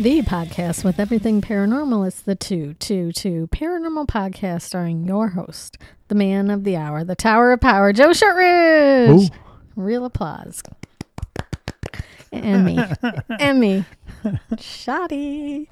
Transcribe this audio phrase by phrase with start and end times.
[0.00, 5.76] The podcast with everything paranormal is the 222 Paranormal Podcast starring your host,
[6.08, 9.10] the man of the hour, the Tower of Power, Joe Shortridge.
[9.10, 9.34] Ooh.
[9.76, 10.62] Real applause.
[12.32, 12.78] And me.
[13.38, 13.84] and me.
[14.58, 15.68] Shoddy.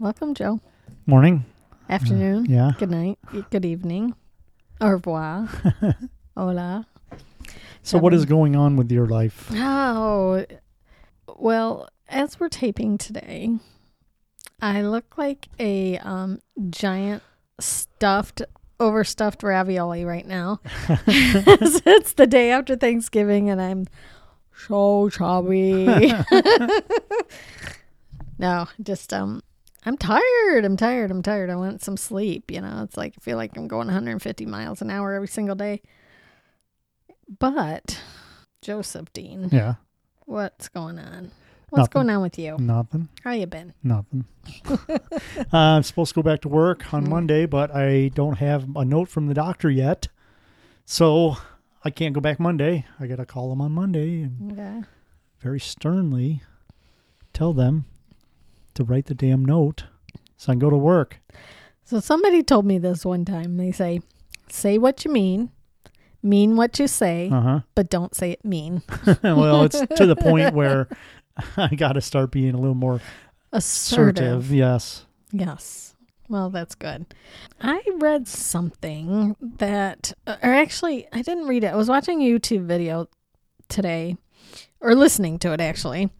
[0.00, 0.58] Welcome, Joe.
[1.06, 1.44] Morning.
[1.88, 2.46] Afternoon.
[2.46, 2.72] Yeah.
[2.76, 3.20] Good night.
[3.50, 4.16] Good evening.
[4.80, 5.48] Au revoir.
[6.36, 6.88] Hola.
[7.84, 9.48] So what is going on with your life?
[9.54, 10.44] Oh,
[11.36, 13.50] well, as we're taping today,
[14.60, 16.40] I look like a um,
[16.70, 17.22] giant
[17.60, 18.42] stuffed,
[18.80, 20.60] overstuffed ravioli right now.
[20.88, 23.86] it's the day after Thanksgiving, and I'm
[24.66, 25.86] so chubby.
[28.38, 29.42] no, just um,
[29.84, 30.64] I'm tired.
[30.64, 31.10] I'm tired.
[31.10, 31.50] I'm tired.
[31.50, 32.50] I want some sleep.
[32.50, 35.54] You know, it's like I feel like I'm going 150 miles an hour every single
[35.56, 35.82] day.
[37.38, 38.00] But
[38.62, 39.74] Joseph Dean, Yeah.
[40.24, 41.30] what's going on?
[41.70, 42.06] What's Nothing.
[42.06, 42.56] going on with you?
[42.58, 43.08] Nothing.
[43.24, 43.74] How you been?
[43.82, 44.24] Nothing.
[44.70, 44.98] uh,
[45.52, 47.08] I'm supposed to go back to work on Mm.
[47.10, 50.08] Monday, but I don't have a note from the doctor yet.
[50.86, 51.36] So
[51.84, 52.86] I can't go back Monday.
[52.98, 54.82] I got to call them on Monday and Okay.
[55.40, 56.42] very sternly
[57.34, 57.84] tell them
[58.74, 59.84] to write the damn note
[60.38, 61.20] so I can go to work.
[61.84, 63.56] So somebody told me this one time.
[63.58, 64.00] They say,
[64.48, 65.50] "Say what you mean,
[66.22, 67.60] mean what you say, Uh huh.
[67.74, 68.82] but don't say it mean."
[69.22, 70.86] well, it's to the point where
[71.56, 73.00] I got to start being a little more
[73.52, 74.24] Assertive.
[74.24, 74.52] assertive.
[74.52, 75.06] Yes.
[75.32, 75.94] Yes.
[76.28, 77.06] Well, that's good.
[77.60, 81.68] I read something that, or actually, I didn't read it.
[81.68, 83.08] I was watching a YouTube video
[83.68, 84.16] today,
[84.80, 86.10] or listening to it actually,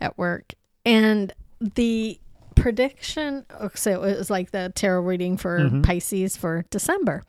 [0.00, 0.52] at work,
[0.84, 2.20] and the
[2.54, 3.44] prediction.
[3.74, 5.82] So it was like the tarot reading for Mhm.
[5.84, 7.24] Pisces for December.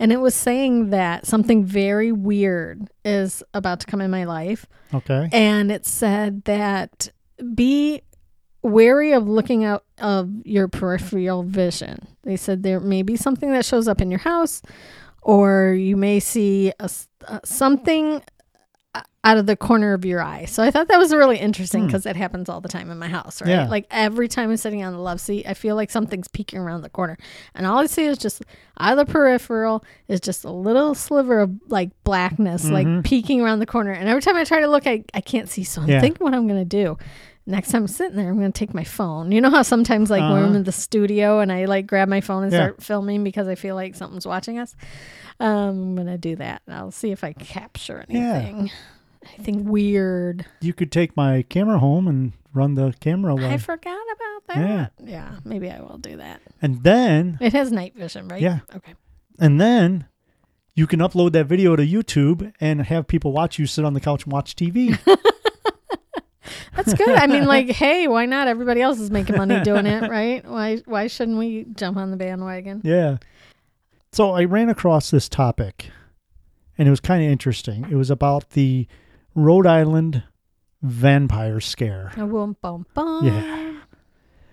[0.00, 4.66] And it was saying that something very weird is about to come in my life
[4.92, 5.28] Okay.
[5.32, 7.10] and it said that
[7.54, 8.02] be
[8.62, 12.06] wary of looking out of your peripheral vision.
[12.24, 14.60] They said there may be something that shows up in your house,
[15.22, 18.22] or you may see a, s- uh, something
[19.22, 20.46] out of the corner of your eye.
[20.46, 21.86] So I thought that was really interesting Hmm.
[21.88, 23.50] because it happens all the time in my house, right?
[23.50, 23.68] Yeah.
[23.68, 26.82] Like every time I'm sitting on the love seat, I feel like something's peeking around
[26.82, 27.18] the corner,
[27.54, 28.42] and all I see is just
[28.80, 32.70] out of the peripheral is just a little sliver of like blackness, Mhm.
[32.72, 33.92] like peeking around the corner.
[33.92, 35.64] And every time I try to look, I, I can't see.
[35.64, 36.00] So I'm Yeah.
[36.00, 36.96] thinking what I'm gonna do.
[37.46, 39.32] Next time I'm sitting there, I'm gonna take my phone.
[39.32, 40.54] You know how sometimes like when I'm Uh-huh.
[40.56, 42.58] in the studio and I like grab my phone and Yeah.
[42.58, 44.76] start filming because I feel like something's watching us.
[45.40, 46.62] Um, I'm gonna do that.
[46.66, 48.34] And I'll see if I capture Yeah.
[48.34, 48.70] anything.
[49.34, 50.46] Anything weird.
[50.60, 53.48] You could take my camera home and run the camera away.
[53.48, 54.92] I forgot about that.
[55.04, 55.32] Yeah.
[55.44, 56.40] maybe I will do that.
[56.62, 58.40] and then It has night vision, right?
[58.40, 58.60] Yeah.
[58.74, 58.94] Okay.
[59.38, 60.04] and then
[60.74, 64.00] you can upload that video to YouTube and have people watch you sit on the
[64.00, 64.96] couch and watch TV.
[66.74, 67.16] That's good.
[67.16, 68.48] I mean, like, hey, why not?
[68.48, 70.44] Everybody else is making money doing it, right?
[70.44, 72.80] Why why shouldn't we jump on the bandwagon?
[72.84, 73.18] yeah.
[74.12, 75.90] So I ran across this topic
[76.76, 77.86] and it was kind of interesting.
[77.90, 78.88] It was about the
[79.36, 80.24] Rhode Island
[80.82, 82.10] vampire scare.
[82.16, 83.24] A boom, boom, boom.
[83.24, 83.74] Yeah.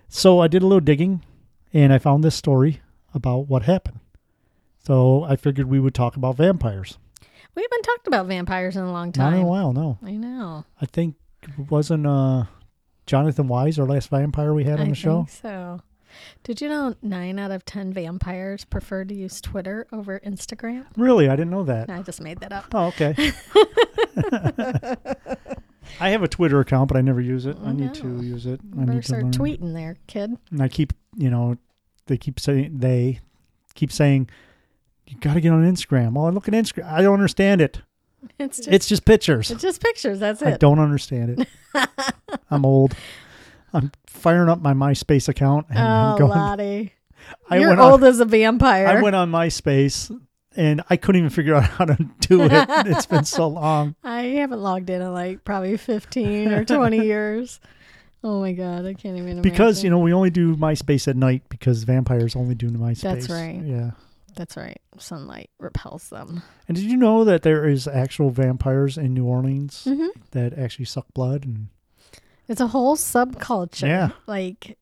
[0.08, 1.24] So I did a little digging
[1.72, 2.80] and I found this story
[3.14, 3.98] about what happened.
[4.78, 6.98] So I figured we would talk about vampires.
[7.56, 9.32] We haven't talked about vampires in a long time.
[9.32, 9.98] Not in a while, no.
[10.04, 10.64] I know.
[10.80, 11.16] I think
[11.70, 12.44] wasn't uh
[13.06, 15.16] Jonathan Wise our last vampire we had on I the show?
[15.24, 15.80] think so.
[16.42, 20.86] Did you know nine out of ten vampires prefer to use Twitter over Instagram?
[20.96, 21.90] Really, I didn't know that.
[21.90, 22.66] I just made that up.
[22.74, 23.14] Oh, okay.
[26.00, 27.56] I have a Twitter account, but I never use it.
[27.64, 28.60] I need to use it.
[28.72, 29.32] I Better need to start learn.
[29.32, 30.36] tweeting there, kid.
[30.50, 31.56] And I keep, you know,
[32.06, 33.20] they keep saying they
[33.74, 34.28] keep saying
[35.06, 36.12] you got to get on Instagram.
[36.12, 36.90] Well, I look at Instagram.
[36.90, 37.80] I don't understand it.
[38.38, 39.50] It's just, It's just pictures.
[39.50, 40.20] it's just pictures.
[40.20, 40.48] That's it.
[40.48, 41.48] I don't understand it.
[42.50, 42.94] I'm old.
[43.72, 46.30] I'm firing up my MySpace account and Oh, going.
[46.30, 46.92] Lottie.
[47.50, 48.86] I You're went old on, as a vampire.
[48.86, 50.16] I went on MySpace
[50.56, 52.50] and I couldn't even figure out how to do it.
[52.86, 53.94] it's been so long.
[54.02, 57.60] I haven't logged in in like probably 15 or 20 years.
[58.24, 58.84] Oh my God.
[58.86, 62.54] I can't even Because, you know, we only do MySpace at night because vampires only
[62.54, 63.00] do MySpace.
[63.02, 63.60] That's right.
[63.62, 63.90] Yeah.
[64.38, 64.80] That's right.
[64.98, 66.42] Sunlight repels them.
[66.68, 70.84] And did you know that there is actual vampires in New Orleans hmm that actually
[70.86, 71.68] suck blood and
[72.46, 73.88] It's a whole subculture.
[73.88, 74.10] Yeah.
[74.26, 74.78] Like,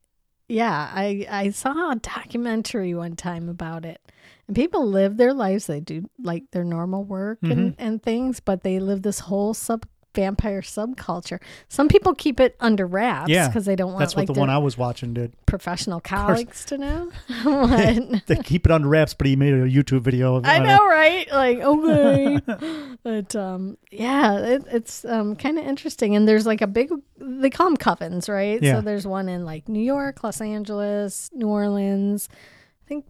[0.48, 4.00] yeah, I I saw a documentary one time about it.
[4.46, 5.66] And people live their lives.
[5.66, 7.80] They do like their normal work and, Mm-hmm.
[7.86, 9.86] and things, but they live this whole sub
[10.16, 11.40] vampire subculture.
[11.68, 14.40] Some people keep it under wraps Yeah, because they don't want That's what like the
[14.40, 15.34] one I was watching did.
[15.46, 17.10] professional colleagues to know.
[18.26, 20.36] They keep it under wraps, but he made a YouTube video.
[20.36, 20.66] Of, I on it.
[20.66, 21.30] know, right?
[21.30, 26.16] Like, okay, but um, yeah, it, it's um kind of interesting.
[26.16, 28.60] And there's like a big, they call them covens, right?
[28.60, 28.76] Yeah.
[28.76, 32.28] So there's one in like New York, Los Angeles, New Orleans.
[32.32, 33.04] I think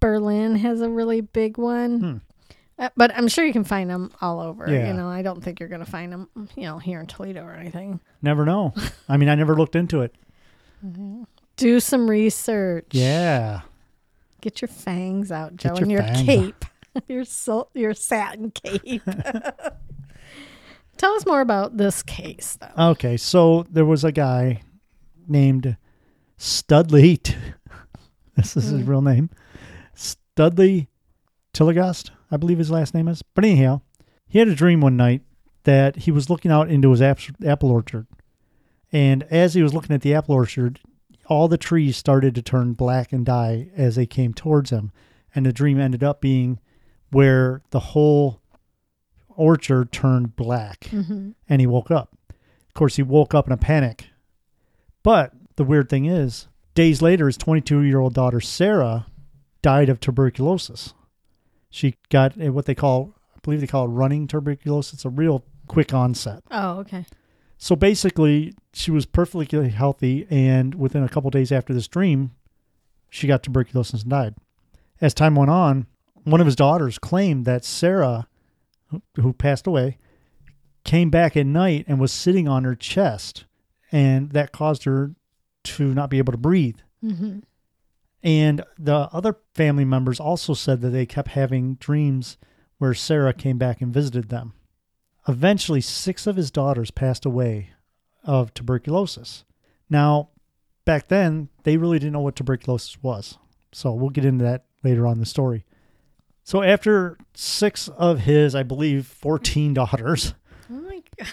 [0.00, 2.00] Berlin has a really big one.
[2.00, 2.16] Hmm.
[2.78, 4.68] Uh, but I'm sure you can find them all over.
[4.70, 4.88] Yeah.
[4.88, 7.44] You know, I don't think you're going to find them, you know, here in Toledo
[7.44, 8.00] or anything.
[8.20, 8.74] Never know.
[9.08, 10.14] I mean, I never looked into it.
[11.56, 12.86] Do some research.
[12.90, 13.60] Yeah.
[14.40, 16.64] Get your fangs out, Joe, Get and your your cape.
[17.08, 19.02] your sil- your satin cape.
[20.96, 22.90] Tell us more about this case, though.
[22.90, 24.62] Okay, so there was a guy
[25.26, 25.76] named
[26.36, 27.16] Studley.
[27.18, 27.34] T-
[28.36, 28.88] this is his Mm.
[28.88, 29.30] real name.
[29.94, 30.88] Studley
[31.52, 33.22] Tillinghast, I believe his last name is.
[33.22, 33.82] But anyhow,
[34.26, 35.22] he had a dream one night
[35.64, 38.06] that he was looking out into his apple orchard.
[38.92, 40.80] And as he was looking at the apple orchard,
[41.26, 44.92] all the trees started to turn black and die as they came towards him.
[45.34, 46.60] And the dream ended up being
[47.10, 48.40] where the whole
[49.36, 52.16] orchard turned black hmm and he woke up.
[52.30, 54.06] Of course, he woke up in a panic.
[55.02, 59.06] But the weird thing is, days later, his 22 year old daughter, Sarah,
[59.62, 60.94] died of tuberculosis.
[61.74, 64.94] She got what they call, I believe they call it running tuberculosis.
[64.94, 66.44] It's a real quick onset.
[66.52, 67.04] Oh, okay.
[67.58, 72.30] So basically, she was perfectly healthy, and within a couple days after this dream,
[73.10, 74.36] she got tuberculosis and died.
[75.00, 75.86] As time went on,
[76.22, 78.28] one of his daughters claimed that Sarah,
[79.16, 79.98] who- passed away,
[80.84, 83.46] came back at night and was sitting on her chest,
[83.90, 85.16] and that caused her
[85.64, 86.78] to not be able to breathe.
[87.00, 87.40] hmm
[88.24, 92.38] And the other family members also said that they kept having dreams
[92.78, 94.54] where Sarah came back and visited them.
[95.28, 97.70] Eventually, six of his daughters passed away
[98.24, 99.44] of tuberculosis.
[99.90, 100.30] Now,
[100.86, 103.36] back then, they really didn't know what tuberculosis was.
[103.72, 105.66] So we'll get into that later on in the story.
[106.44, 110.34] So after six of his, I believe, 14 daughters
[110.70, 111.28] Oh my god.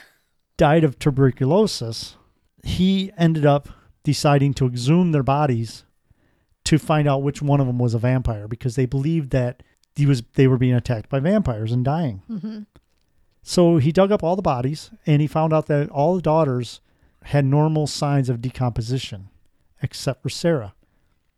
[0.57, 2.17] died of tuberculosis,
[2.63, 3.69] he ended up
[4.03, 5.85] deciding to exhume their bodies
[6.65, 9.63] to find out which one of them was a vampire because they believed that
[9.95, 12.21] he was they were being attacked by vampires and dying.
[12.27, 12.59] hmm
[13.43, 16.79] So he dug up all the bodies and he found out that all the daughters
[17.23, 19.29] had normal signs of decomposition
[19.81, 20.73] except for Sarah.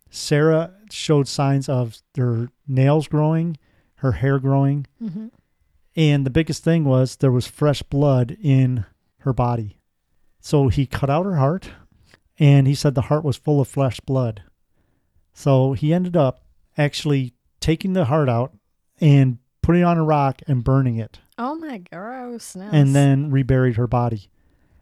[0.10, 3.58] Sarah showed signs of her nails growing,
[3.96, 5.28] her hair growing, hmm
[5.96, 8.84] and the biggest thing was there was fresh blood in
[9.20, 9.78] her body.
[10.40, 11.70] So he cut out her heart
[12.40, 14.42] and he said the heart was full of fresh blood.
[15.34, 16.42] So he ended up
[16.78, 18.54] actually taking the heart out
[19.02, 22.70] and putting it on a rock and burning it Oh my grossness.
[22.74, 24.30] and then reburied her body.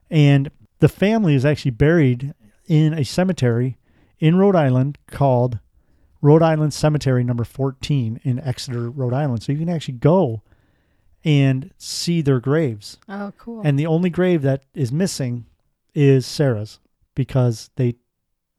[0.09, 0.49] And
[0.79, 2.33] the family is actually buried
[2.67, 3.77] in a cemetery
[4.19, 5.59] in Rhode Island called
[6.21, 9.43] Rhode Island Cemetery number 14 in Exeter, Rhode Island.
[9.43, 10.41] So you can actually go
[11.23, 12.97] and see their graves.
[13.07, 13.61] oh, cool.
[13.63, 15.45] And the only grave that is missing
[15.93, 16.79] is Sarah's
[17.15, 17.95] because they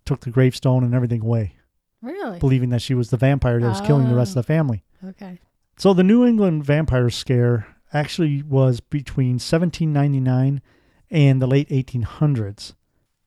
[0.05, 1.56] took the gravestone and everything away,
[2.02, 2.38] really?
[2.38, 4.84] believing that she was the vampire that was killing the rest of the oh, family.
[5.08, 5.38] Okay.
[5.76, 10.60] So the New England vampire scare actually was between 1799
[11.10, 12.74] and the late 1800s.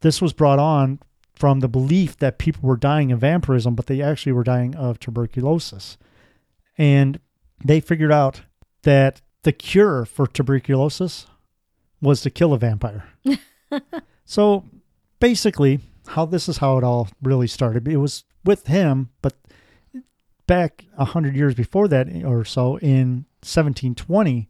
[0.01, 0.99] This was brought on
[1.33, 4.99] from the belief that people were dying of vampirism, but they actually were dying of
[4.99, 5.97] tuberculosis.
[6.77, 7.19] And
[7.63, 8.41] they figured out
[8.83, 11.27] that the cure for tuberculosis
[12.01, 13.05] was to kill a vampire.
[14.25, 14.65] so
[15.19, 17.87] basically, how this is how it all really started.
[17.87, 19.33] It was with him, but
[20.47, 24.47] back a hundred years before that or so, in 1720,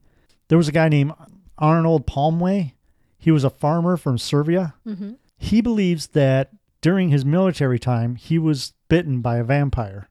[0.48, 1.14] there was a guy named
[1.58, 2.74] Arnold Palmway.
[3.18, 4.76] He was a farmer from Serbia.
[4.84, 10.10] hmm He believes that during his military time, he was bitten by a vampire.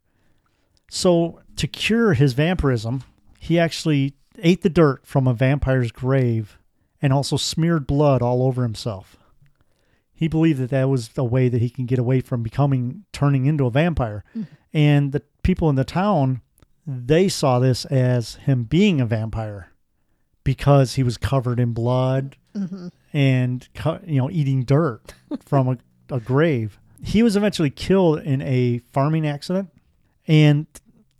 [0.90, 3.04] So, to cure his vampirism,
[3.38, 6.58] he actually ate the dirt from a vampire's grave
[7.00, 9.16] and also smeared blood all over himself.
[10.14, 13.47] He believed that that was a way that he can get away from becoming turning
[13.47, 14.25] into a vampire.
[14.37, 14.47] Mhm.
[14.73, 16.40] And the people in the town,
[16.87, 19.68] they saw this as him being a vampire
[20.44, 23.68] because he was covered in blood hmm and
[24.06, 25.78] you know eating dirt from a,
[26.14, 26.78] a grave.
[27.02, 29.71] He was eventually killed in a farming accident,
[30.26, 30.66] and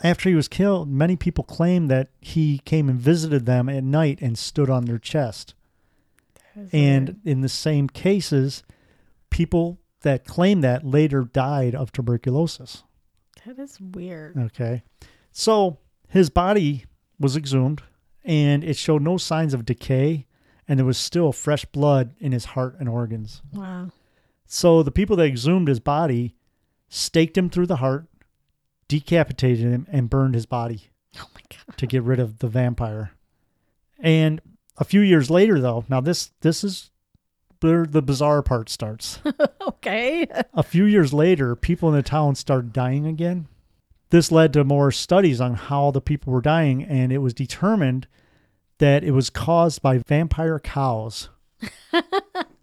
[0.03, 4.19] after he was killed, many people claim that he came and visited them at night
[4.21, 5.55] and stood on their chest.
[6.73, 8.63] And in the same cases,
[9.35, 12.85] people that claim that later died of tuberculosis.
[13.45, 14.39] that is weird.
[14.39, 14.85] Okay.
[15.33, 16.85] So his body
[17.19, 17.83] was exhumed
[18.25, 20.27] and it showed no signs of decay
[20.69, 23.43] and there was still fresh blood in his heart and organs.
[23.53, 23.91] Wow.
[24.47, 26.37] So the people that exhumed his body
[26.89, 28.07] staked him through the heart,
[28.87, 31.77] decapitated him, and burned his body Oh my god.
[31.77, 33.11] to get rid of the vampire.
[33.99, 34.41] And
[34.77, 36.91] a few years later, though, now this this is
[37.65, 39.19] where the bizarre part starts.
[39.67, 40.27] Okay.
[40.55, 43.49] a few years later, people in the town started dying again.
[44.11, 48.07] This led to more studies on how the people were dying, and it was determined
[48.79, 51.29] that it was caused by vampire cows.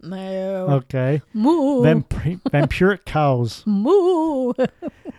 [0.04, 0.66] No.
[0.68, 1.82] Okay, Moo.
[1.84, 3.62] Vamp- vampiric cows.
[3.66, 4.52] Moo.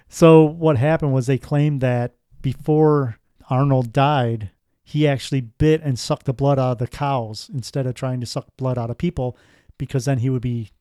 [0.10, 3.18] So what happened was they claimed that before
[3.50, 4.52] Arnold died,
[4.84, 8.26] he actually bit and sucked the blood out of the cows instead of trying to
[8.26, 9.38] suck blood out of people,
[9.78, 10.72] because then he would be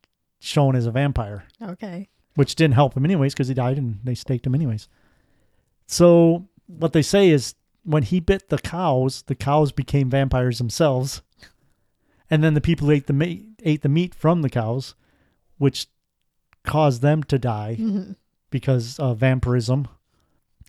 [0.40, 1.44] shown as a vampire.
[1.62, 2.08] okay.
[2.34, 4.88] which didn't help him anyways because he died and they staked him anyways.
[5.86, 11.22] So what they say is when he bit the cows, the cows became vampires themselves,
[12.30, 14.94] and then the people ate the meat ate the meat from the cows,
[15.58, 15.86] which
[16.64, 18.16] caused them to die Mhm.
[18.50, 19.86] because of vampirism.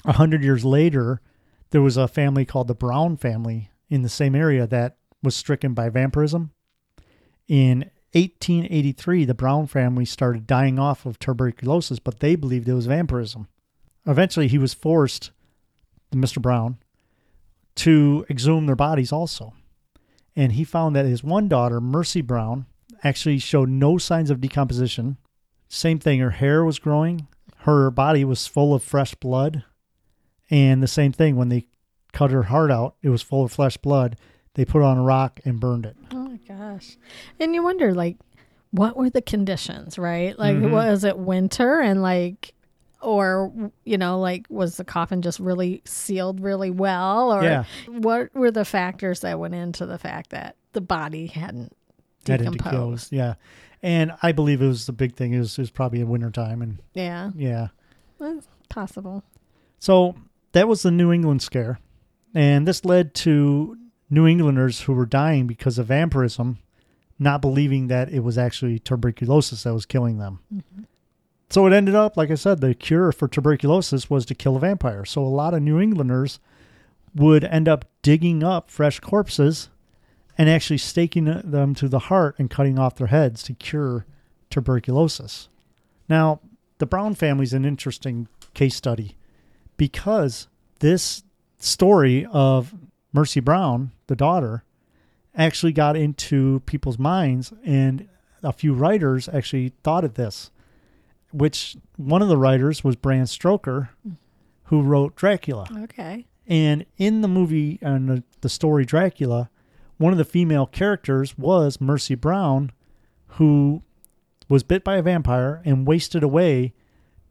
[0.05, 1.21] A hundred years later,
[1.69, 5.73] there was a family called the Brown family in the same area that was stricken
[5.73, 6.51] by vampirism.
[7.47, 12.85] In 1883, the Brown family started dying off of tuberculosis, but they believed it was
[12.85, 13.47] vampirism.
[14.05, 15.31] Eventually, he was forced,
[16.13, 16.41] Mr.
[16.41, 16.77] Brown,
[17.75, 19.53] to exhume their bodies also.
[20.35, 22.67] And he found that his one daughter, Mercy Brown,
[23.03, 25.17] actually showed no signs of decomposition.
[25.67, 27.27] Same thing, her hair was growing,
[27.59, 29.63] her body was full of fresh blood.
[30.49, 31.65] And the same thing, when they
[32.11, 34.17] cut her heart out, it was full of fresh blood.
[34.53, 35.95] They put on a rock and burned it.
[36.33, 36.97] My gosh.
[37.39, 38.17] And you wonder, like,
[38.71, 40.37] what were the conditions, right?
[40.39, 40.71] Like, Mhm.
[40.71, 42.53] was it winter and, like,
[43.01, 47.31] or, you know, like, was the coffin just really sealed really well?
[47.31, 47.65] Or Yeah.
[47.87, 51.73] what were the factors that went into the fact that the body hadn't
[52.23, 53.11] decomposed?
[53.13, 53.35] Yeah.
[53.83, 55.33] And I believe it was the big thing.
[55.33, 56.61] It was probably in wintertime.
[56.63, 57.29] And Yeah.
[57.35, 57.67] yeah.
[58.17, 59.23] Well, possible.
[59.77, 60.15] So
[60.53, 61.79] that was the New England scare.
[62.33, 63.77] And this led to
[64.13, 66.59] New Englanders who were dying because of vampirism,
[67.17, 70.39] not believing that it was actually tuberculosis that was killing them.
[70.53, 70.83] Mm-hmm.
[71.49, 74.59] So it ended up, like I said, the cure for tuberculosis was to kill a
[74.59, 75.05] vampire.
[75.05, 76.39] So a lot of New Englanders
[77.15, 79.69] would end up digging up fresh corpses
[80.37, 84.05] and actually staking them to the heart and cutting off their heads to cure
[84.49, 85.47] tuberculosis.
[86.09, 86.39] Now,
[86.79, 89.15] the Brown family is an interesting case study
[89.77, 90.47] because
[90.79, 91.23] this
[91.59, 92.73] story of
[93.13, 94.63] Mercy Brown, the daughter,
[95.35, 98.07] actually got into people's minds, and
[98.41, 100.51] a few writers actually thought of this.
[101.31, 103.89] Which one of the writers was Bram Stoker,
[104.65, 105.67] who wrote Dracula.
[105.83, 106.27] Okay.
[106.45, 109.49] And in the movie and the, the story Dracula,
[109.97, 112.71] one of the female characters was Mercy Brown,
[113.27, 113.81] who
[114.49, 116.73] was bit by a vampire and wasted away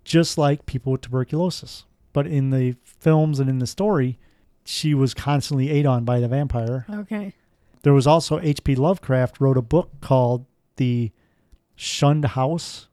[0.05, 1.85] just like people with tuberculosis.
[2.13, 4.19] But in the films and in the story,
[4.65, 6.87] she was constantly ate on by the vampire.
[6.91, 7.35] Okay.
[7.83, 8.77] There was also H.P.
[8.77, 11.11] Lovecraft wrote a book called The
[11.75, 12.89] Shunned House,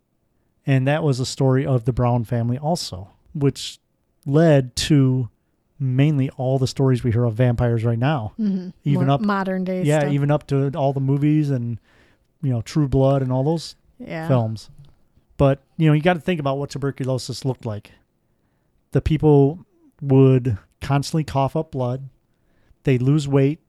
[0.65, 3.79] and that was a story of the Brown family also, which
[4.25, 5.29] led to
[5.79, 8.33] mainly all the stories we hear of vampires right now.
[8.39, 8.69] Mm-hmm.
[8.83, 10.13] Even More up- modern day yeah, stuff.
[10.13, 11.79] even up to all the movies and
[12.41, 14.27] you know True Blood and all those yeah.
[14.27, 14.69] films.
[15.37, 17.91] But you know, you got to think about what tuberculosis looked like.
[18.91, 19.65] The people
[20.01, 22.09] would constantly cough up blood.
[22.83, 23.59] They'd lose weight.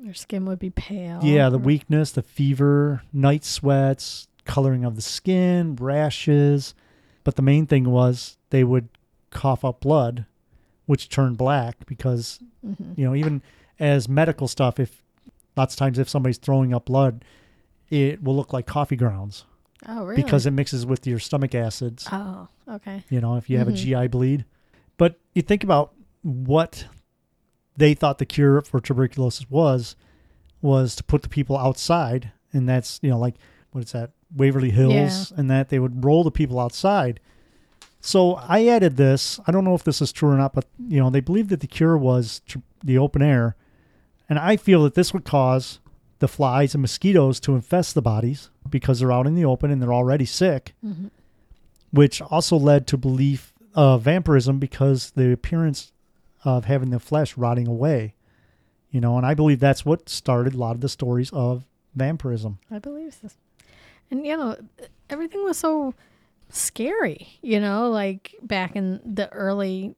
[0.00, 1.20] Your skin would be pale.
[1.22, 6.74] Yeah, the weakness, the fever, night sweats, coloring of the skin, rashes.
[7.22, 8.88] But the main thing was they would
[9.30, 10.24] cough up blood,
[10.86, 12.96] which turned black because, Mhm.
[12.96, 13.42] you know, even
[13.78, 15.02] as medical stuff, if
[15.56, 17.24] lots of times if somebody's throwing up blood,
[17.90, 19.44] it will look like coffee grounds
[19.86, 20.22] Oh, really?
[20.22, 23.04] because it mixes with your stomach acids, Oh, okay.
[23.10, 23.72] you know, if you have Mhm.
[23.72, 24.44] a GI bleed.
[24.96, 26.86] But you think about what
[27.76, 29.96] they thought the cure for tuberculosis was
[30.62, 32.32] was to put the people outside.
[32.52, 33.36] And that's you know like
[33.72, 34.92] what is that waverly hills?
[35.36, 37.20] And that they would roll the people outside.
[38.00, 39.38] So i added this.
[39.46, 41.60] I don't know if this is true or not but you know they believed that
[41.60, 43.56] the cure was tr- the open air.
[44.28, 45.80] And i feel that this would cause
[46.18, 49.80] the flies and mosquitoes to infest the bodies because they're out in the open and
[49.80, 51.06] they're already sick hmm
[51.92, 55.92] which also led to belief of vampirism because the appearance
[56.44, 58.14] of having the flesh rotting away.
[58.90, 62.58] You know, and I believe that's what started a lot of the stories of vampirism.
[62.70, 63.36] I believe this.
[64.10, 64.56] And you know,
[65.08, 65.94] everything was so
[66.48, 67.28] scary.
[67.42, 69.94] You know, like back in the early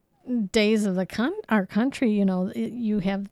[0.53, 2.11] days of the con- our country.
[2.13, 3.31] You know, it, you have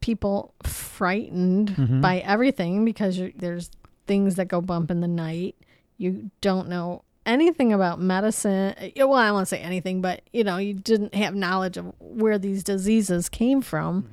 [0.00, 2.00] people frightened Mhm.
[2.00, 3.70] by everything because you're, there's
[4.06, 5.54] things that go bump in the night.
[5.98, 8.74] You don't know anything about medicine.
[8.80, 12.38] Uh, Well, I won't say anything, but you know, you didn't have knowledge of where
[12.38, 14.08] these diseases came from.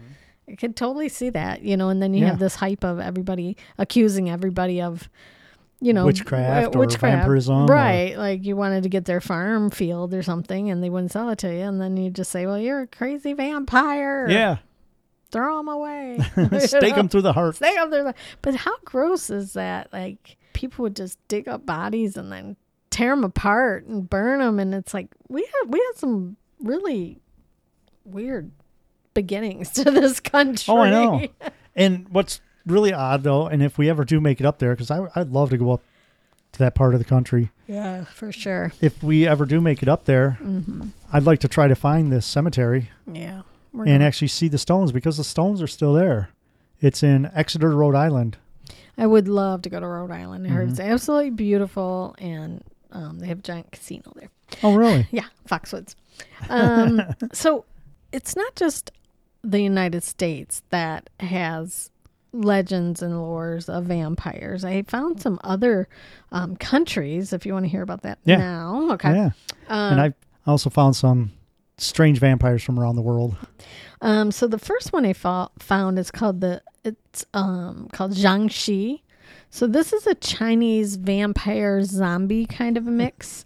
[0.49, 2.25] I could totally see that, you know, and then you Mm-hmm.
[2.25, 2.29] Yeah.
[2.31, 5.09] have this hype of everybody accusing everybody of,
[5.81, 8.17] you know, Witchcraft uh, or vampirism or- right?
[8.17, 11.39] Like you wanted to get their farm field or something, and they wouldn't sell it
[11.39, 14.57] to you, and then you just say, "Well, you're a crazy vampire." Yeah.
[15.31, 16.17] throw them away.
[16.59, 17.57] Stake them through the heart.
[17.57, 18.13] Stake them through.
[18.41, 19.91] But how gross is that?
[19.91, 22.55] Like people would just dig up bodies and then
[22.89, 27.19] tear them apart and burn them, and it's like we had we had some really
[28.05, 28.51] weird
[29.13, 30.73] beginnings to this country.
[30.73, 31.27] Oh, I know.
[31.75, 34.89] And what's really odd though, and if we ever do make it up there, because
[34.89, 35.81] I'd love to go up
[36.53, 37.51] to that part of the country.
[37.67, 38.73] Yeah, for sure.
[38.81, 42.11] If we ever do make it up there, hmm I'd like to try to find
[42.11, 43.43] this cemetery Yeah.
[43.73, 46.29] We're and actually see the stones because the stones are still there.
[46.81, 48.37] It's in Exeter, Rhode Island.
[48.97, 50.47] I would love to go to Rhode Island.
[50.47, 50.71] I heard Mhm.
[50.71, 54.29] it's absolutely beautiful, and um, they have a giant casino there.
[54.63, 55.07] Oh, really?
[55.11, 55.95] Yeah, Foxwoods.
[56.49, 57.01] Um,
[57.33, 57.65] so
[58.11, 58.91] it's not just
[59.43, 61.89] the United States that has
[62.33, 64.63] legends and lores of vampires.
[64.65, 65.87] I found some other
[66.31, 67.33] um, countries.
[67.33, 68.37] If you want to hear about that Yeah.
[68.37, 69.13] now, okay.
[69.15, 69.29] Yeah.
[69.69, 70.13] Um, and I
[70.45, 71.31] also found some
[71.77, 73.35] strange vampires from around the world.
[74.01, 79.01] Um, so the first one I fo- found is called the it's um called Jiangxi.
[79.49, 83.45] So this is a Chinese vampire zombie kind of a mix.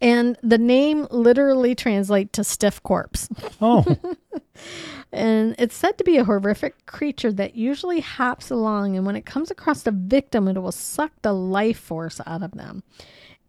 [0.00, 3.28] And the name literally translates to stiff corpse.
[3.60, 3.84] Oh,
[5.12, 9.26] And it's said to be a horrific creature that usually hops along and when it
[9.26, 12.82] comes across a victim it will suck the life force out of them.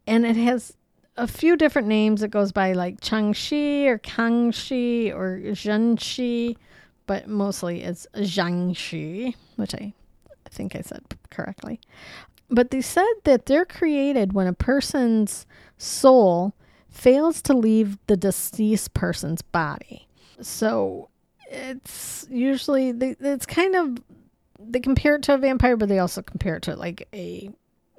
[0.05, 0.75] And it has
[1.15, 2.21] a few different names.
[2.21, 6.57] It goes by like Changxi or Kangxi or Zhenxi,
[7.07, 9.93] but mostly it's Zhangxi, which I
[10.53, 11.79] think I said correctly.
[12.49, 15.45] But they said that they're created when a person's
[15.77, 16.53] soul
[16.89, 20.07] fails to leave the deceased person's body.
[20.41, 21.09] So
[21.49, 24.03] it's usually they, it's kind of
[24.59, 27.49] they compare it to a vampire, but they also compare it to like a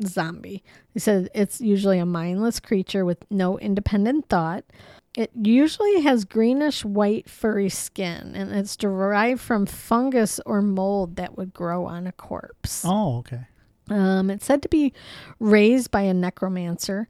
[0.05, 0.63] zombie.
[0.95, 4.65] They said it's usually a mindless creature with no independent thought.
[5.17, 11.37] It usually has greenish white furry skin, and it's derived from fungus or mold that
[11.37, 12.85] would grow on a corpse.
[12.85, 13.43] oh, okay.
[13.91, 14.93] Um, it's said to be
[15.39, 17.07] raised by a necromancer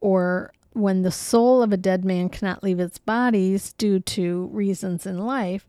[0.00, 5.04] or when the soul of a dead man cannot leave its bodies due to reasons
[5.04, 5.66] in life.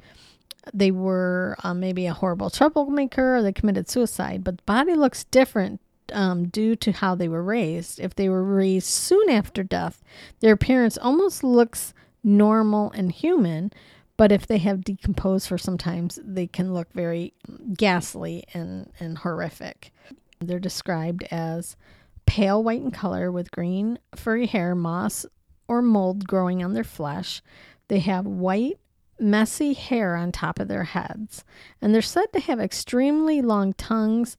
[0.73, 5.25] They were um, maybe a horrible troublemaker or they committed suicide, but the body looks
[5.25, 5.81] different
[6.13, 7.99] um, due to how they were raised.
[7.99, 10.03] If they were raised soon after death,
[10.39, 13.71] their appearance almost looks normal and human,
[14.15, 17.33] but if they have decomposed for some times, they can look very
[17.75, 19.91] ghastly and, and horrific.
[20.39, 21.75] They're described as
[22.25, 25.25] pale white in color with green furry hair, moss
[25.67, 27.41] or mold growing on their flesh.
[27.87, 28.79] They have white,
[29.19, 31.43] messy hair on top of their heads,
[31.81, 34.37] and they're said to have extremely long tongues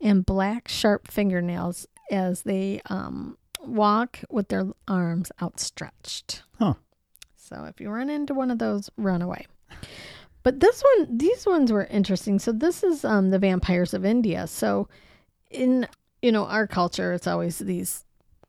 [0.00, 6.42] and black, sharp fingernails as they um, walk with their arms outstretched.
[6.58, 6.74] Huh.
[7.36, 9.46] So if you run into one of those, run away.
[10.42, 12.38] But this one, these ones were interesting.
[12.38, 14.46] So this is um, the vampires of India.
[14.46, 14.88] So
[15.50, 15.86] in
[16.22, 18.04] you know our culture, it's always these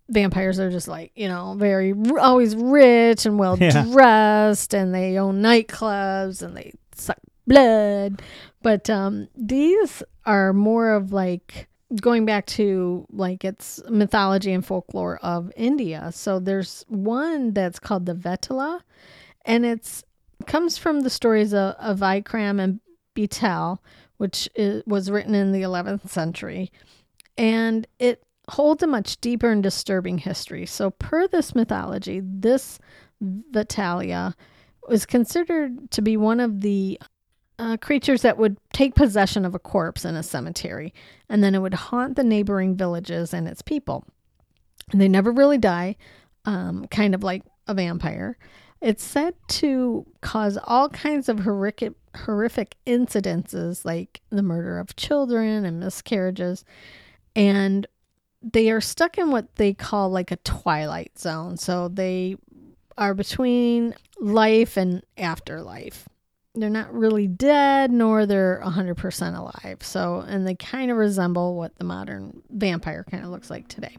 [0.10, 3.84] vampires are just like you know very always rich and well Yeah.
[3.92, 8.22] dressed, and they own nightclubs and they suck blood.
[8.62, 11.68] But um, these are more of like
[12.02, 16.12] going back to like it's mythology and folklore of India.
[16.14, 18.82] So there's one that's called the Vetala,
[19.46, 20.04] and it's
[20.46, 22.80] comes from the stories of, of Vikram and
[23.14, 23.82] Betel,
[24.18, 26.72] which is, was written in the 11th century,
[27.38, 30.66] and it holds a much deeper and disturbing history.
[30.66, 32.80] So, per this mythology, this
[33.22, 34.36] Vitalia
[34.88, 37.00] was considered to be one of the
[37.60, 40.94] uh, creatures that would take possession of a corpse in a cemetery,
[41.30, 44.06] and then it would haunt the neighboring villages and its people.
[44.92, 45.96] And they never really die,
[46.46, 48.38] um, kind of like a vampire.
[48.80, 55.66] It's said to cause all kinds of horrific, horrific incidences like the murder of children
[55.66, 56.64] and miscarriages.
[57.36, 57.88] And
[58.44, 61.58] they are stuck in what they call like a twilight zone.
[61.58, 62.38] So they
[62.98, 66.08] are between life and afterlife.
[66.60, 69.78] They're not really dead, nor they're 100% alive.
[69.82, 73.98] So, and they kind of resemble what the modern vampire kind of looks like today.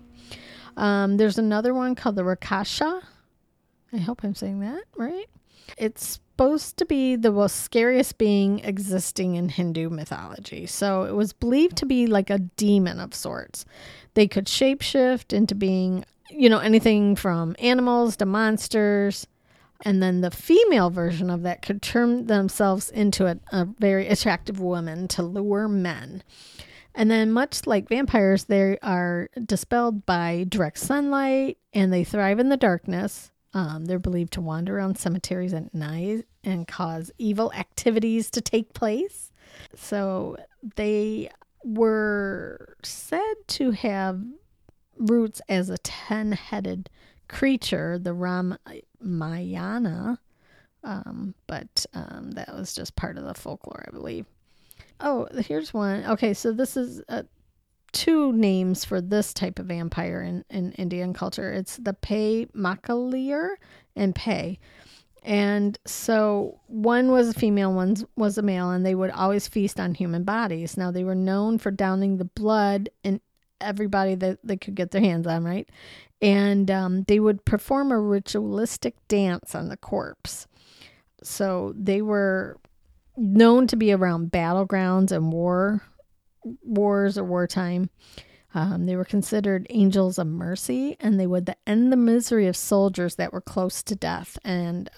[0.76, 3.02] Um, there's another one called the Rakasha.
[3.92, 5.26] I hope I'm saying that right.
[5.76, 10.66] It's supposed to be the most scariest being existing in Hindu mythology.
[10.66, 13.64] So it was believed to be like a demon of sorts.
[14.14, 19.26] They could shapeshift into being, you know, anything from animals to monsters.
[19.84, 24.58] And then the female version of that could turn themselves into a, a very attractive
[24.60, 26.22] woman to lure men.
[26.94, 32.48] And then, much like vampires, they are dispelled by direct sunlight and they thrive in
[32.48, 33.30] the darkness.
[33.54, 38.74] Um, they're believed to wander around cemeteries at night and cause evil activities to take
[38.74, 39.32] place.
[39.76, 40.36] So
[40.76, 41.30] they
[41.64, 44.20] were said to have
[44.98, 46.90] roots as a 10 headed
[47.28, 48.12] creature, the
[49.02, 50.18] Ramayana,
[50.84, 54.26] um, but um, that was just part of the folklore, I believe.
[55.00, 56.04] Oh, here's one.
[56.06, 57.22] Okay, so this is uh,
[57.92, 61.52] two names for this type of vampire in, in Indian culture.
[61.52, 63.54] It's the Pei Makalir
[63.96, 64.58] and Pei.
[65.22, 69.78] And so one was a female, one was a male, and they would always feast
[69.78, 70.76] on human bodies.
[70.76, 73.20] Now they were known for downing the blood in
[73.60, 75.68] everybody that they could get their hands on, right?
[76.20, 80.46] And um, they would perform a ritualistic dance on the corpse.
[81.22, 82.59] So they were
[83.16, 85.83] known to be around battlegrounds and war
[86.62, 87.90] wars or wartime.
[88.54, 93.16] Um, they were considered angels of mercy, and they would end the misery of soldiers
[93.16, 94.88] that were close to death and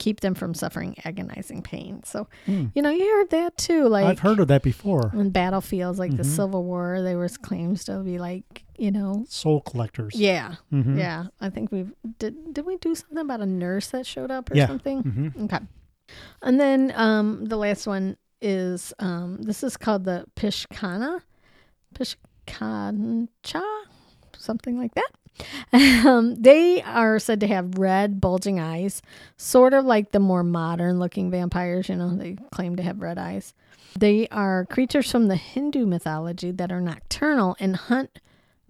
[0.00, 2.02] keep them from suffering agonizing pain.
[2.04, 2.72] So, Mm.
[2.74, 3.86] you know, you heard that too.
[3.86, 5.12] Like I've heard of that before.
[5.14, 6.36] In battlefields, like the Mhm.
[6.36, 10.14] Civil War, there was claims to be like, you know, Soul collectors.
[10.16, 10.98] yeah, Mhm.
[10.98, 11.26] yeah.
[11.40, 11.86] I think we
[12.18, 12.54] did.
[12.54, 14.66] Did we do something about a nurse that showed up or Yeah.
[14.66, 15.02] something?
[15.04, 15.44] Mhm.
[15.44, 15.60] Okay.
[16.42, 21.20] And then um, the last one is um, this is called the Pishkana,
[21.94, 23.62] Pishkancha,
[24.36, 25.10] something like that.
[25.72, 29.02] Um, they are said to have red, bulging eyes,
[29.36, 31.88] sort of like the more modern looking vampires.
[31.88, 33.54] You know, they claim to have red eyes.
[33.98, 38.20] They are creatures from the Hindu mythology that are nocturnal and hunt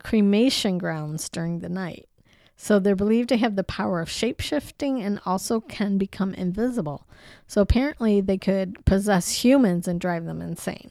[0.03, 2.09] cremation grounds during the night.
[2.57, 7.07] So they're believed to have the power of shapeshifting and also can become invisible.
[7.47, 10.91] So apparently they could possess humans and drive them insane.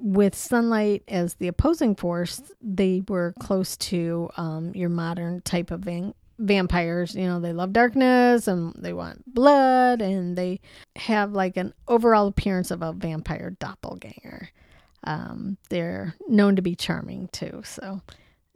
[0.00, 5.80] With sunlight as the opposing force, they were close to um, your modern type of
[5.80, 7.14] van- vampires.
[7.14, 10.60] You know, they love darkness and they want blood, and they
[10.96, 14.50] have like an overall appearance of a vampire doppelganger.
[15.04, 17.62] Um, they're known to be charming too.
[17.64, 18.00] So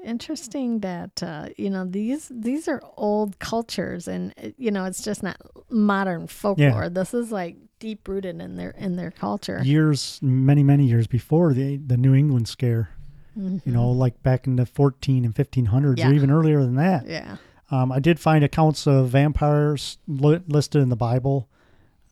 [0.05, 5.03] interesting that uh, you know these these are old cultures and uh, you know it's
[5.03, 5.37] just not
[5.71, 10.85] modern folklore this is like deep rooted in their in their culture Years, many, many
[10.87, 12.91] years before the the New England scare.
[13.39, 13.63] Mhm.
[13.65, 16.11] You know, like back in the 14 and 1500s, Yeah.
[16.11, 17.07] or even earlier than that.
[17.09, 17.37] yeah
[17.71, 21.49] Um, I did find accounts of vampires li- listed in the Bible.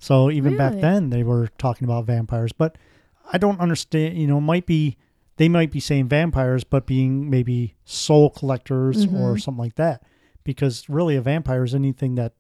[0.00, 2.52] So even back then, they were talking about vampires.
[2.52, 2.78] But
[3.32, 4.16] I don't understand.
[4.16, 4.96] You know, might be
[5.40, 9.40] they might be saying vampires, but being maybe soul collectors or Mhm.
[9.40, 10.02] something like that.
[10.44, 12.34] Because really, a vampire is anything that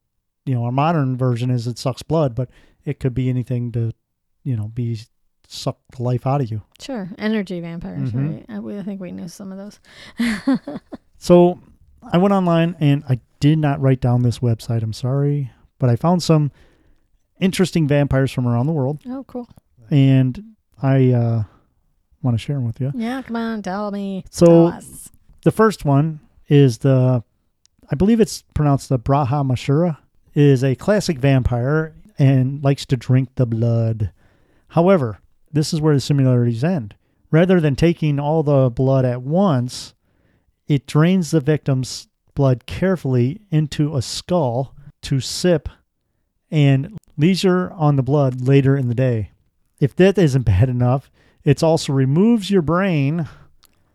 [0.44, 0.64] you know.
[0.64, 2.50] Our modern version is it sucks blood, but
[2.84, 3.92] it could be anything to
[4.44, 4.98] you know be
[5.48, 6.62] suck the life out of you.
[6.78, 8.34] sure energy vampires Mhm.
[8.36, 9.80] right I, we, I think we knew some of those
[11.18, 11.58] So
[12.02, 14.82] I went online and I did not write down this website.
[14.82, 16.52] I'm sorry, but I found some
[17.40, 19.48] interesting vampires from around the world, oh cool
[19.90, 20.42] and
[20.82, 21.42] I uh,
[22.22, 22.92] want to share them with you.
[22.94, 24.80] yeah come on tell me So tell
[25.42, 27.22] the first one is the,
[27.90, 29.96] I believe it's pronounced the Braha Mashura,
[30.34, 34.12] is a classic vampire and likes to drink the blood.
[34.68, 35.20] However,
[35.52, 36.94] this is where the similarities end.
[37.30, 39.94] Rather than taking all the blood at once,
[40.68, 45.68] it drains the victim's blood carefully into a skull to sip
[46.50, 49.30] and leisure on the blood later in the day.
[49.80, 51.10] If that isn't bad enough,
[51.44, 53.28] it also removes your brain,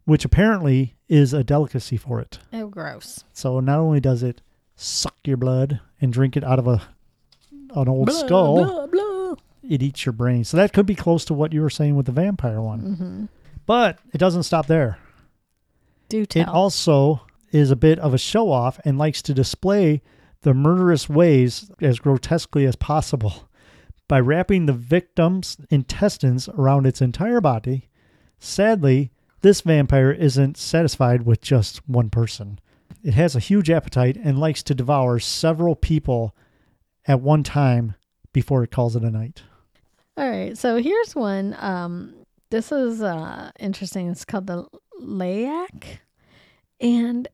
[0.06, 2.40] which apparently is a delicacy for it.
[2.54, 4.42] oh gross So not only does it
[4.76, 6.82] suck your blood and drink it out of a
[7.76, 9.36] an old Blah, skull, blah, blah.
[9.70, 10.44] it eats your brain.
[10.46, 12.82] So that could be close to what you were saying with the vampire one.
[12.82, 13.30] Mhm.
[13.66, 14.98] But it doesn't stop there.
[16.10, 20.02] do It also is a bit of a show off and likes to display
[20.42, 23.50] the murderous ways as grotesquely as possible
[24.08, 27.90] by wrapping the victim's intestines around its entire body.
[28.40, 32.60] Sadly, this vampire isn't satisfied with just one person.
[33.04, 36.36] It has a huge appetite and likes to devour several people
[37.08, 37.96] at one time
[38.34, 39.44] before it calls it a night.
[40.18, 41.56] All right, so here's one.
[41.60, 42.16] Um,
[42.50, 44.10] this is uh, interesting.
[44.10, 44.66] It's called the
[45.02, 46.00] Leyak,
[46.80, 47.28] and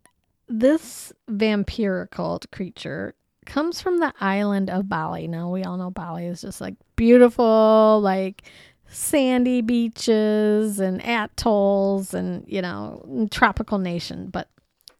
[0.47, 3.15] this vampirical creature
[3.51, 5.27] comes from the island of Bali.
[5.27, 8.43] Now we all know Bali is just like beautiful, like
[8.87, 14.47] sandy beaches and atolls and you know tropical nation, but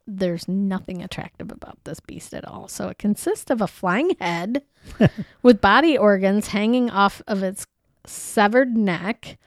[0.06, 2.68] there's nothing attractive about this beast at all.
[2.68, 4.64] So it consists of a flying head
[5.42, 7.66] with body organs hanging off of its
[8.06, 9.38] severed neck,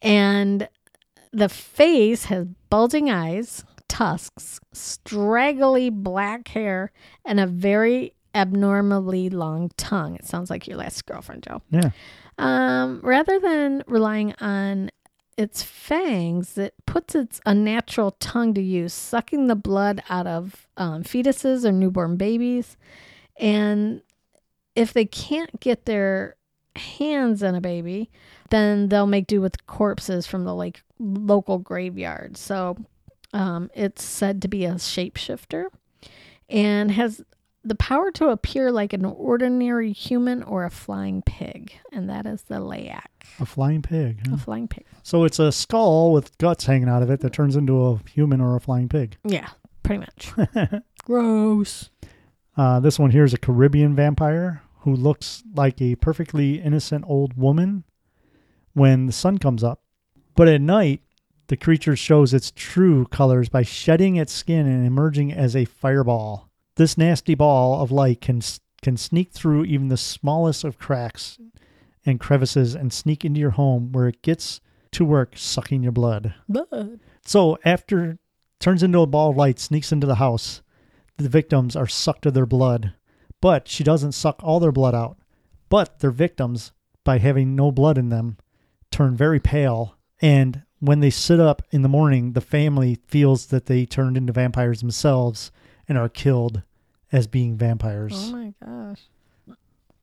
[0.00, 0.68] and
[1.32, 6.92] the face has bulging eyes, tusks, straggly black hair,
[7.24, 10.16] and a very abnormally long tongue.
[10.16, 11.62] It sounds like your last girlfriend, Joe.
[11.70, 11.90] Yeah.
[12.38, 14.90] Um, rather than relying on
[15.36, 21.02] its fangs, it puts its unnatural tongue to use, sucking the blood out of um,
[21.04, 22.76] fetuses or newborn babies.
[23.36, 24.02] And
[24.74, 26.36] if they can't get their
[26.76, 28.10] hands on a baby,
[28.50, 32.36] then they'll make do with corpses from the like local graveyard.
[32.36, 32.76] So
[33.32, 35.66] um, it's said to be a shapeshifter
[36.48, 37.22] and has
[37.68, 42.42] the power to appear like an ordinary human or a flying pig, and that is
[42.42, 43.06] the Leyak,
[43.40, 44.20] A flying pig.
[44.28, 44.34] huh?
[44.34, 44.84] a flying pig.
[45.02, 48.40] So it's a skull with guts hanging out of it that turns into a human
[48.40, 49.16] or a flying pig.
[49.24, 49.48] Yeah,
[49.82, 50.82] pretty much.
[51.04, 51.90] Gross.
[52.56, 57.36] Uh, this one here is a Caribbean vampire who looks like a perfectly innocent old
[57.36, 57.84] woman
[58.72, 59.80] when the sun comes up.
[60.34, 61.02] But at night,
[61.48, 66.47] the creature shows its true colors by shedding its skin and emerging as a fireball.
[66.78, 68.40] This nasty ball of light can
[68.82, 71.36] can sneak through even the smallest of cracks
[72.06, 74.60] and crevices and sneak into your home where it gets
[74.92, 76.36] to work sucking your blood.
[76.48, 77.00] Blood.
[77.24, 78.20] So after
[78.60, 80.62] turns into a ball of light, sneaks into the house,
[81.16, 82.94] the victims are sucked of their blood.
[83.40, 85.18] But she doesn't suck all their blood out.
[85.68, 86.70] But their victims,
[87.02, 88.36] by having no blood in them,
[88.92, 89.96] turn very pale.
[90.22, 94.32] And when they sit up in the morning, the family feels that they turned into
[94.32, 95.50] vampires themselves
[95.88, 96.62] and are killed
[97.12, 98.12] as being vampires.
[98.14, 99.00] Oh my gosh.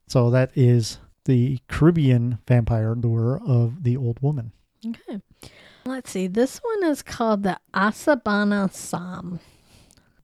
[0.07, 4.51] So that is the Caribbean vampire lure of the old woman.
[4.85, 5.19] Okay.
[5.85, 6.27] Let's see.
[6.27, 9.39] This one is called the Asabana Sam.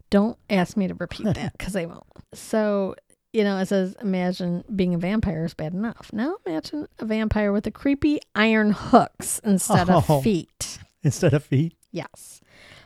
[0.09, 2.03] Don't ask me to repeat that because I won't.
[2.33, 2.95] So,
[3.33, 6.11] you know, it says imagine being a vampire is bad enough.
[6.13, 10.03] Now imagine a vampire with a creepy iron hooks instead Oh.
[10.07, 10.79] of feet.
[11.03, 11.73] Instead of feet.
[11.91, 12.40] Yes.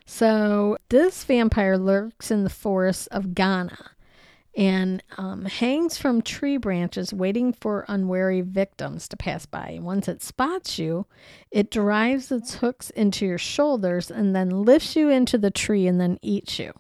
[0.05, 3.91] So this vampire lurks in the forests of Ghana
[4.55, 9.79] and um, hangs from tree branches waiting for unwary victims to pass by.
[9.81, 11.05] Once it spots you,
[11.51, 15.99] it drives its hooks into your shoulders and then lifts you into the tree and
[15.99, 16.71] then eats you.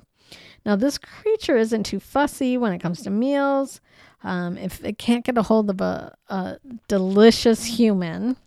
[0.65, 3.81] Now, this creature isn't too fussy when it comes to meals.
[4.23, 6.57] Um, if it can't get a hold of a, a
[6.87, 8.37] delicious human,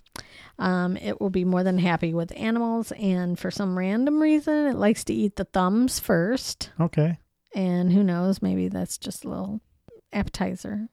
[0.59, 2.92] um, it will be more than happy with animals.
[2.92, 6.71] And for some random reason, it likes to eat the thumbs first.
[6.81, 7.18] Okay.
[7.55, 9.61] And who knows, maybe that's just a little
[10.12, 10.88] appetizer.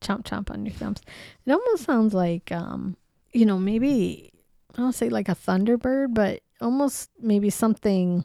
[0.00, 1.00] Chomp chomp on your thumbs.
[1.46, 2.96] It almost sounds like, um,
[3.32, 4.32] you know, maybe
[4.76, 8.24] I don't say like a thunderbird, but almost maybe something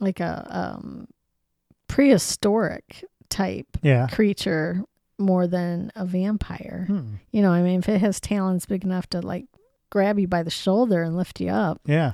[0.00, 1.06] like a um,
[1.88, 4.08] prehistoric type Yeah.
[4.08, 4.82] creature
[5.18, 6.84] more than a vampire.
[6.88, 7.14] Hmm.
[7.30, 9.46] You know, I mean, if it has talons big enough to like
[9.90, 12.12] grab you by the shoulder and lift you up, Yeah.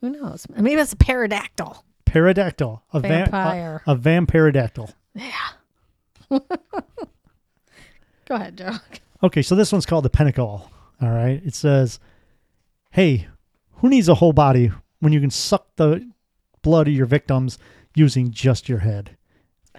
[0.00, 0.46] who knows?
[0.56, 2.82] Maybe it's a pterodactyl Pterodactyl.
[2.92, 3.82] A va- vampire.
[3.86, 4.92] a, a vampirodactyl.
[5.14, 5.30] yeah.
[8.28, 8.72] Go ahead, Joe.
[9.22, 10.70] Okay, so this one's called the Pentacle.
[11.00, 11.40] All right.
[11.44, 12.00] It says,
[12.90, 13.28] Hey,
[13.76, 16.08] who needs a whole body when you can suck the
[16.62, 17.58] blood of your victims
[17.94, 19.16] using just your head?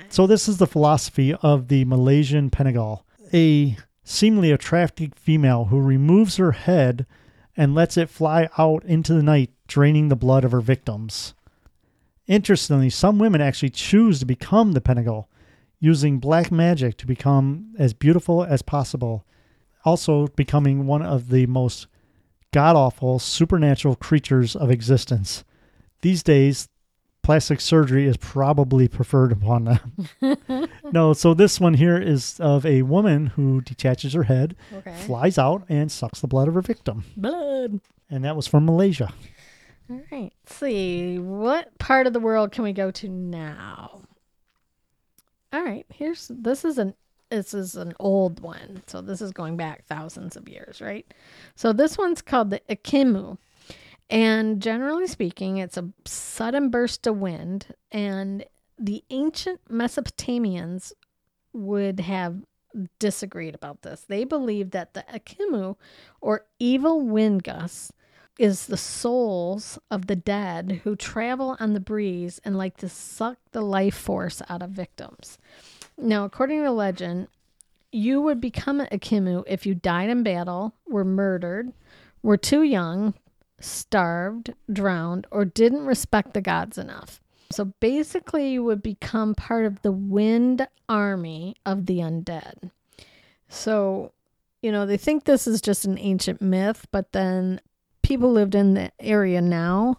[0.09, 6.37] So, this is the philosophy of the Malaysian Penanggal, a seemingly attractive female who removes
[6.37, 7.05] her head
[7.55, 11.33] and lets it fly out into the night, draining the blood of her victims.
[12.27, 15.27] Interestingly, some women actually choose to become the Penanggal,
[15.79, 19.25] using black magic to become as beautiful as possible,
[19.85, 21.87] also becoming one of the most
[22.51, 25.43] god awful supernatural creatures of existence.
[26.01, 26.69] These days,
[27.27, 30.69] plastic surgery is probably preferred upon them.
[30.93, 34.95] no, so this one here is of a woman who detaches her head, Okay.
[35.05, 37.03] flies out, and sucks the blood of her victim.
[37.17, 37.81] Blood.
[38.09, 39.11] And that was from Malaysia.
[39.89, 40.31] All right.
[40.45, 41.19] Let's see.
[41.19, 44.03] What part of the world can we go to now?
[45.51, 45.85] All right.
[45.93, 46.93] Here's this is an
[47.29, 48.83] this is an old one.
[48.87, 51.05] So this is going back thousands of years, right?
[51.57, 53.37] So this one's called the Ikimu.
[54.09, 58.45] And generally speaking, it's a sudden burst of wind and
[58.79, 60.93] the ancient Mesopotamians
[61.53, 62.41] would have
[62.99, 64.05] disagreed about this.
[64.07, 65.75] They believed that the Akimu
[66.21, 67.91] or evil wind gusts
[68.37, 73.37] is the souls of the dead who travel on the breeze and like to suck
[73.51, 75.39] the life force out of victims.
[75.97, 77.29] Now, according to legend,
[77.91, 81.73] you would become a Kimu if you died in battle, were murdered,
[82.21, 83.15] were too young,
[83.59, 87.19] starved, drowned, or didn't respect the gods enough.
[87.51, 92.71] So basically, you would become part of the wind army of the undead.
[93.47, 94.11] So,
[94.61, 97.61] you know, they think this is just an ancient myth, but then
[98.01, 99.97] people lived in the area now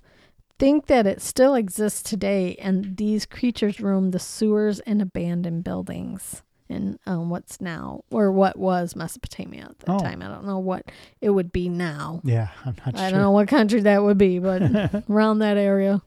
[0.58, 6.42] think that it still exists today, and these creatures roam the sewers and abandoned buildings
[6.68, 9.98] in um, what's now or what was Mesopotamia at the Oh.
[9.98, 10.22] time.
[10.22, 12.20] I don't know what it would be now.
[12.24, 13.04] Yeah, I'm not sure.
[13.04, 13.10] I sure.
[13.12, 14.62] don't know what country that would be, but
[15.10, 16.02] around that area.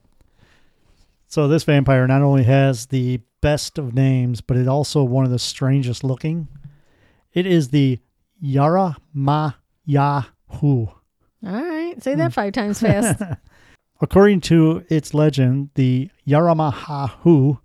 [1.28, 5.32] So this vampire not only has the best of names, but it also one of
[5.32, 6.48] the strangest looking.
[7.34, 8.00] It is the
[8.44, 9.56] Yaramayahu.
[10.64, 10.94] All
[11.44, 12.20] right, say Hmm.
[12.20, 13.22] that five times fast.
[14.02, 17.60] According to its legend, the Yaramahahu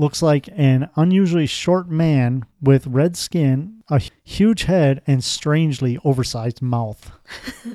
[0.00, 6.62] looks like an unusually short man with red skin, a huge head, and strangely oversized
[6.62, 7.12] mouth.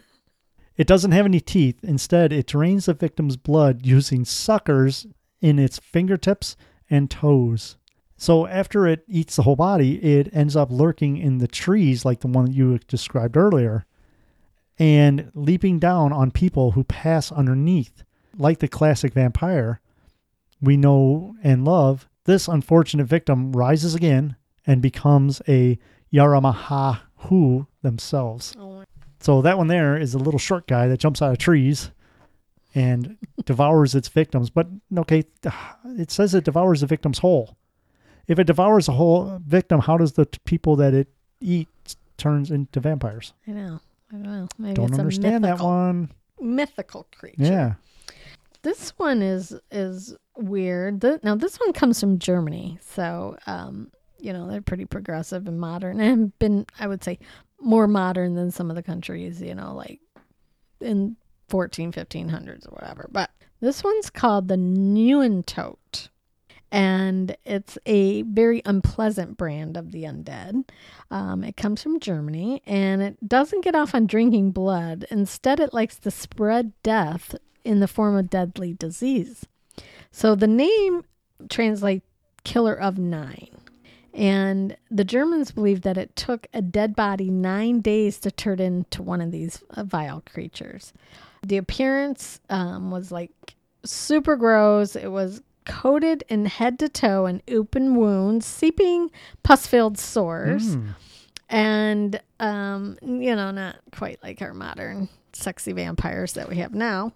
[0.76, 1.84] it doesn't have any teeth.
[1.84, 5.06] Instead, it drains the victim's blood using suckers
[5.40, 6.58] in its fingertips
[6.90, 7.78] and toes.
[8.18, 12.22] So after it eats the whole body, it ends up lurking in the trees like
[12.22, 13.86] the one that you described earlier
[14.80, 18.04] and leaping down on people who pass underneath.
[18.36, 19.80] Like the classic vampire
[20.62, 24.36] we know and love, this unfortunate victim rises again
[24.68, 25.78] and becomes a
[26.14, 28.56] Yaramahahu themselves.
[28.60, 28.84] Oh,
[29.20, 31.92] So that one there is a little short guy that jumps out of trees
[32.74, 34.50] and devours its victims.
[34.50, 35.24] But okay,
[35.86, 37.58] it says it devours the victim's whole.
[38.28, 41.08] If it devours a whole victim, how does the t- people that it
[41.40, 43.34] eats turns into vampires?
[43.48, 43.80] I know.
[44.12, 44.48] I don't know.
[44.58, 46.12] Maybe Don't it's understand a that one.
[46.40, 47.36] mythical creature.
[47.44, 47.74] Yeah.
[48.64, 51.02] This one is is weird.
[51.02, 55.60] Th- now this one comes from Germany, so um, you know they're pretty progressive and
[55.60, 57.20] modern, and have been I would say
[57.60, 59.42] more modern than some of the countries.
[59.42, 60.00] You know, like
[60.82, 61.16] in
[61.50, 63.10] 14, 1500s or whatever.
[63.12, 66.10] But this one's called the Neuentot.
[66.72, 70.68] And it's a very unpleasant brand of the undead.
[71.10, 75.06] Um, it comes from Germany and it doesn't get off on drinking blood.
[75.10, 79.46] Instead, it likes to spread death in the form of deadly disease.
[80.16, 81.04] So the name
[81.50, 82.06] translates
[82.46, 83.50] killer of nine.
[84.14, 89.04] And the Germans believed that it took a dead body nine days to turn into
[89.04, 90.94] one of these uh, vile creatures.
[91.46, 94.96] The appearance um, was like super gross.
[94.96, 99.12] It was coated in head to toe in open wounds, seeping,
[99.44, 100.96] pus filled sores Mm.
[101.50, 107.12] and um, you know, not quite like our modern sexy vampires that we have now.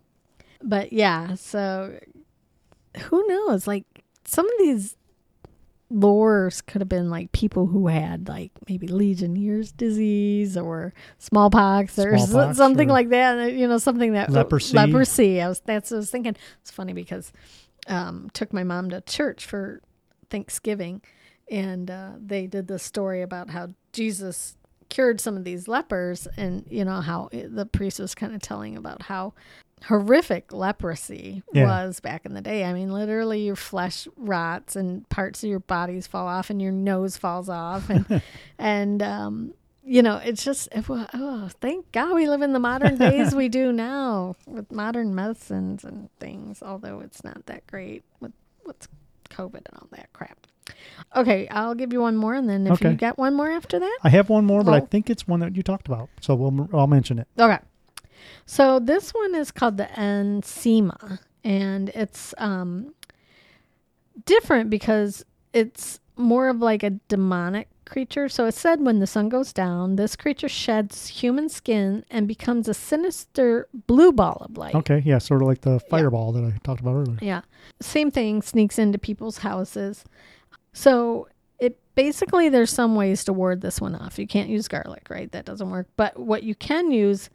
[0.61, 1.97] But yeah, so
[2.99, 3.67] who knows?
[3.67, 3.85] Like
[4.25, 4.95] some of these
[5.91, 12.15] lores could have been like people who had like maybe Legionnaires' disease or smallpox or
[12.17, 13.53] Smallpox something or like that.
[13.53, 14.75] You know, something that leprosy.
[14.77, 15.41] Leprosy.
[15.41, 16.35] I was that's what I was thinking.
[16.61, 17.31] It's funny because
[17.87, 19.81] um, took my mom to church for
[20.29, 21.01] Thanksgiving,
[21.49, 24.55] and uh, they did this story about how Jesus
[24.89, 28.41] cured some of these lepers, and you know how it- the priest was kind of
[28.41, 29.33] telling about how
[29.85, 31.65] horrific leprosy Yeah.
[31.65, 32.63] was back in the day.
[32.65, 36.71] I mean, literally, your flesh rots and parts of your bodies fall off, and your
[36.71, 38.05] nose falls off, and
[38.59, 42.97] and um, you know, it's just it, oh, thank God we live in the modern
[42.97, 46.61] days we do now with modern medicines and things.
[46.61, 48.87] Although it's not that great with what's
[49.29, 50.45] COVID and all that crap.
[51.15, 52.91] Okay, I'll give you one more, and then if Okay.
[52.91, 55.39] you get one more after that, I have one more, but I think it's one
[55.39, 56.09] that you talked about.
[56.21, 57.27] So we'll, I'll mention it.
[57.39, 57.57] Okay.
[58.45, 62.93] So this one is called the Ensema, and it's um
[64.25, 68.29] different because it's more of like a demonic creature.
[68.29, 72.67] So it said when the sun goes down, this creature sheds human skin and becomes
[72.67, 74.75] a sinister blue ball of light.
[74.75, 75.01] Okay.
[75.05, 75.17] Yeah.
[75.17, 77.17] Sort of like the fireball that I talked about earlier.
[77.21, 77.41] Yeah.
[77.81, 80.05] Same thing sneaks into people's houses.
[80.73, 81.27] So
[81.59, 84.19] it basically there's some ways to ward this one off.
[84.19, 85.31] You can't use garlic, right?
[85.31, 85.87] That doesn't work.
[85.97, 87.29] But what you can use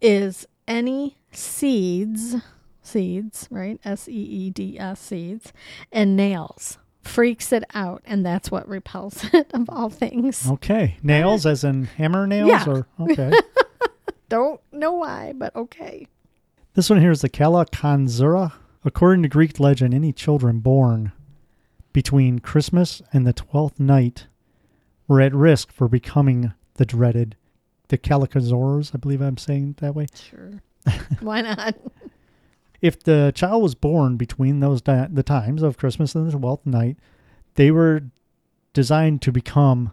[0.00, 2.36] is any seeds,
[2.82, 3.80] seeds, right?
[3.84, 5.52] S E E D S seeds,
[5.92, 6.78] and nails.
[7.02, 10.50] Freaks it out, and that's what repels it of all things.
[10.50, 10.96] Okay.
[11.04, 12.64] Nails as in hammer nails Yeah.
[12.66, 13.32] or okay.
[14.28, 16.08] Don't know why, but okay.
[16.74, 18.52] this one here is the Kalakanzura.
[18.84, 21.12] According to Greek legend, any children born
[21.92, 24.26] between Christmas and the twelfth night
[25.06, 27.36] were at risk for becoming the dreaded
[27.88, 30.06] the Kalakazors, I believe I'm saying it that way.
[30.14, 30.62] Sure.
[31.20, 31.76] why not?
[32.80, 36.66] if the child was born between those di- the times of Christmas and the twelfth
[36.66, 36.96] night,
[37.54, 38.02] they were
[38.72, 39.92] designed to become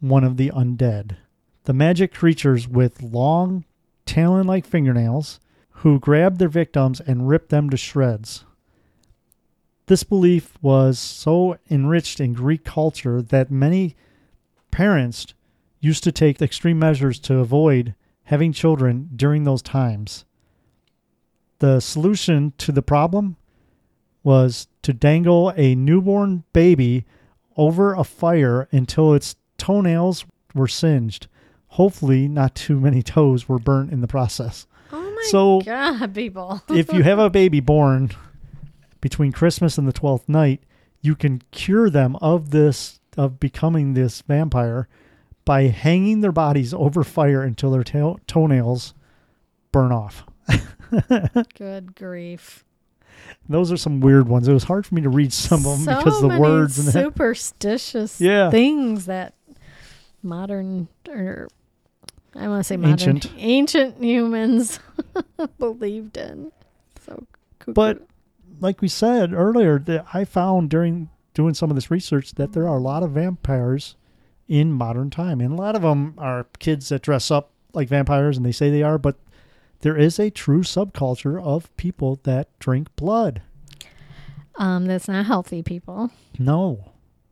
[0.00, 1.16] one of the undead.
[1.64, 3.64] The magic creatures with long,
[4.06, 5.38] talon like fingernails
[5.76, 8.44] who grabbed their victims and ripped them to shreds.
[9.86, 13.94] This belief was so enriched in Greek culture that many
[14.70, 15.26] parents
[15.82, 20.24] used to take extreme measures to avoid having children during those times.
[21.58, 23.36] The solution to the problem
[24.22, 27.04] was to dangle a newborn baby
[27.56, 30.24] over a fire until its toenails
[30.54, 31.26] were singed.
[31.68, 34.66] Hopefully, not too many toes were burnt in the process.
[34.92, 36.62] Oh my So- god, people.
[36.70, 38.10] if you have a baby born
[39.00, 40.62] between Christmas and the 12th night,
[41.00, 44.88] you can cure them of this, of becoming this vampire
[45.44, 48.94] by hanging their bodies over fire until their tail, toenails
[49.72, 50.24] burn off.
[51.58, 52.64] Good grief.
[53.48, 54.46] Those are some weird ones.
[54.48, 56.88] It was hard for me to read some of them so because the words and
[56.88, 56.92] that.
[56.92, 58.50] superstitious Yeah.
[58.50, 59.34] things that
[60.22, 61.48] modern or
[62.34, 63.32] I want to say modern Ancient.
[63.36, 64.80] ancient humans
[65.58, 66.52] believed in.
[67.04, 67.26] So
[67.58, 67.72] cuckoo.
[67.74, 68.02] But
[68.60, 72.64] like we said earlier, that I found during doing some of this research that there
[72.68, 73.96] are a lot of vampires
[74.48, 78.36] in modern time, and a lot of them are kids that dress up like vampires
[78.36, 79.16] and they say they are, but
[79.80, 83.40] there is a true subculture of people that drink blood.
[84.56, 86.10] um, that's not healthy, people.
[86.38, 86.90] No,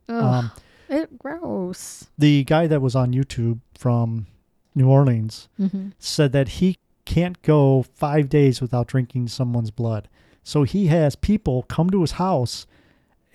[0.09, 0.51] Ugh, um,
[0.89, 2.07] it gross.
[2.17, 4.27] the guy that was on YouTube from
[4.75, 10.07] New Orleans hmm said that he can't go five days without drinking someone's blood.
[10.43, 12.65] So he has people come to his house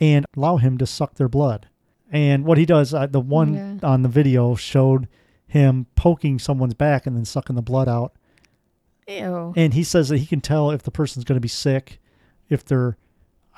[0.01, 1.68] and allow him to suck their blood.
[2.11, 3.78] And what he does, uh, the one Yeah.
[3.82, 5.09] on the video showed
[5.46, 8.12] him poking someone's back and then sucking the blood out.
[9.09, 9.52] Ew.
[9.57, 12.00] And he says that he can tell if the person's going to be sick,
[12.48, 12.96] if their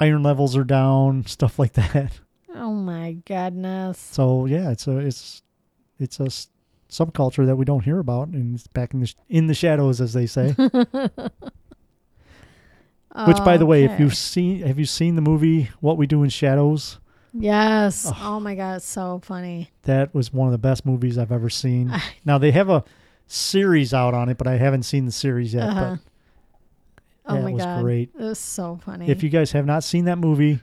[0.01, 2.21] iron levels are down, stuff like that.
[2.55, 3.99] Oh my goodness.
[3.99, 5.43] So yeah, it's a it's
[5.99, 6.29] it's a
[6.91, 10.01] subculture that we don't hear about, and it's back in the sh- in the shadows,
[10.01, 10.55] as they say.
[13.27, 16.23] Which, by the way, if you've seen, have you seen the movie What We Do
[16.23, 17.01] in Shadows?
[17.33, 18.07] Yes.
[18.07, 18.15] Ugh.
[18.21, 19.71] Oh my god, it's so funny.
[19.83, 21.93] That was one of the best movies I've ever seen.
[22.25, 22.85] now they have a
[23.27, 25.69] series out on it, but I haven't seen the series yet.
[25.69, 25.97] Uh-huh.
[27.25, 27.83] But Oh my was god.
[27.83, 28.11] great.
[28.19, 29.09] It was so funny.
[29.11, 30.61] If you guys have not seen that movie,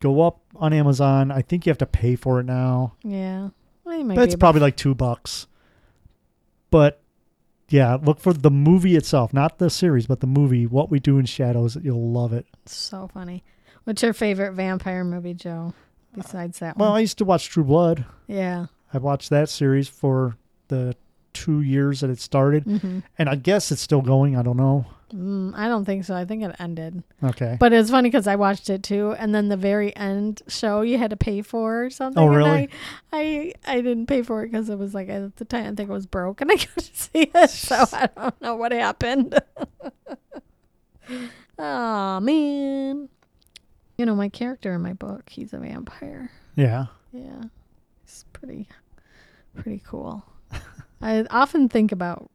[0.00, 1.30] go up on Amazon.
[1.30, 2.94] I think you have to pay for it now.
[3.02, 3.50] Yeah.
[3.84, 5.46] Well, That's be probably like two bucks.
[6.70, 7.02] But
[7.68, 10.66] yeah, look for the movie itself, not the series, but the movie.
[10.66, 11.76] What We Do in Shadows.
[11.82, 12.46] You'll love it.
[12.66, 13.44] so funny.
[13.84, 15.74] What's your favorite vampire movie, Joe?
[16.14, 18.04] Besides that Well, I used to watch True Blood.
[18.26, 18.66] yeah.
[18.92, 20.36] I watched that series for
[20.68, 20.96] the
[21.32, 24.36] two years that it started, hmm and I guess it's still going.
[24.36, 24.84] I don't know.
[25.14, 26.14] Mm, I don't think so.
[26.14, 27.02] I think it ended.
[27.22, 27.56] Okay.
[27.58, 30.98] But it's funny because I watched it too, and then the very end show you
[30.98, 32.20] had to pay for or something.
[32.22, 32.68] Oh, and really?
[33.12, 35.74] I, I, I didn't pay for it because it was like at the time I
[35.74, 39.38] think it was broke, and I couldn't see it, so I don't know what happened.
[41.58, 43.08] oh man,
[44.00, 46.30] you know my character in my book, he's a vampire.
[46.56, 46.86] yeah.
[47.12, 47.42] Yeah,
[48.04, 48.66] it's pretty,
[49.54, 50.24] pretty cool.
[51.02, 52.30] I often think about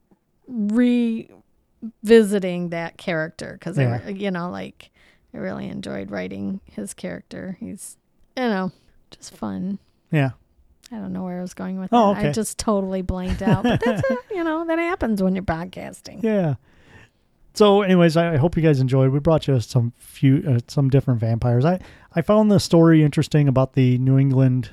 [2.02, 4.06] revisiting that character because Yeah.
[4.08, 4.90] you know, like
[5.34, 7.56] I really enjoyed writing his character.
[7.60, 7.96] He's,
[8.36, 8.72] you know,
[9.10, 9.78] just fun.
[10.10, 10.30] Yeah.
[10.92, 12.26] I don't know where I was going with Oh, that.
[12.26, 13.64] I just totally blanked out.
[13.64, 16.22] But that's it, you know that happens when you're podcasting.
[16.22, 16.54] Yeah.
[17.56, 19.12] So, anyways, I hope you guys enjoyed.
[19.12, 21.64] We brought you some few, uh, some different vampires.
[21.64, 21.80] I
[22.14, 24.70] I found the story interesting about the New England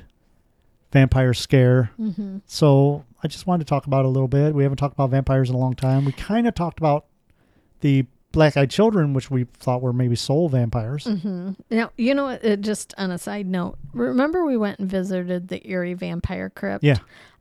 [0.92, 1.92] vampire scare.
[1.98, 2.40] Mm-hmm.
[2.46, 4.54] So I just wanted to talk about it a little bit.
[4.54, 6.04] We haven't talked about vampires in a long time.
[6.04, 7.06] We kind of talked about
[7.80, 11.06] the black-eyed children, which we thought were maybe soul vampires.
[11.06, 11.52] Mm-hmm.
[11.70, 15.48] Now, you know, what, uh, just on a side note, remember we went and visited
[15.48, 16.84] the Erie Vampire Crypt?
[16.84, 16.98] Yeah.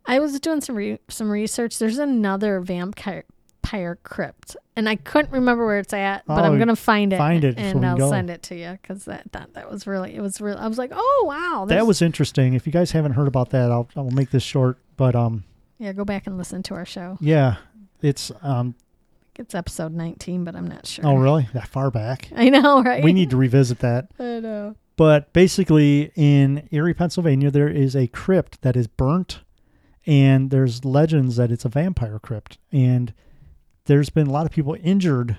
[0.07, 1.78] I was doing some re- some research.
[1.78, 3.24] There's another vampire
[3.62, 7.18] vampire crypt, and I couldn't remember where it's at, but Oh, I'm gonna find it.
[7.18, 10.14] find it and we I'll send it to you because that, that that was really
[10.14, 10.58] it was really.
[10.58, 12.54] I was like, oh wow, That was interesting.
[12.54, 14.78] If you guys haven't heard about that, I'll I'll make this short.
[14.96, 15.44] But um,
[15.78, 15.92] yeah.
[15.92, 17.16] Go back and listen to our show.
[17.20, 17.56] yeah,
[18.00, 18.74] it's um.
[19.36, 21.06] It's episode 19, but I'm not sure.
[21.06, 21.48] Oh, really?
[21.54, 22.28] That far back?
[22.36, 23.02] I know, right?
[23.02, 24.08] We need to revisit that.
[24.18, 24.76] I know.
[24.96, 29.40] But basically, in Erie, Pennsylvania, there is a crypt that is burnt,
[30.06, 32.58] and there's legends that it's a vampire crypt.
[32.70, 33.14] And
[33.87, 35.37] there's been a lot of people injured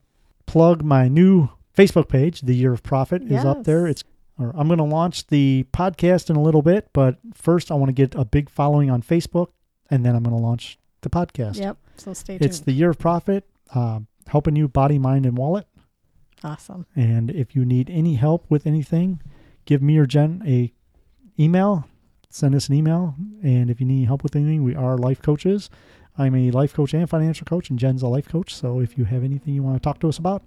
[0.46, 3.86] plug my new Facebook page, The Year of Profit, is up there.
[3.86, 4.02] It's
[4.38, 7.90] or I'm going to launch the podcast in a little bit, but first I want
[7.90, 9.48] to get a big following on Facebook,
[9.90, 11.58] and then I'm going to launch the podcast.
[11.58, 11.76] Yep.
[11.98, 12.46] So stay tuned.
[12.46, 13.44] It's The Year of Profit,
[13.74, 15.66] uh, helping you body, mind, and wallet.
[16.44, 16.86] Awesome.
[16.96, 19.20] And if you need any help with anything,
[19.64, 20.72] give me or Jen a
[21.38, 21.86] email.
[22.30, 23.14] Send us an email.
[23.42, 25.68] And if you need help with anything, we are life coaches.
[26.18, 28.54] I'm a life coach and financial coach, and Jen's a life coach.
[28.54, 30.42] So if you have anything you want to talk to us about,